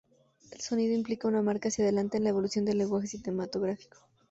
[0.49, 3.99] El sonido implica una marca hacia adelante en la evolución del lenguaje cinematográfico.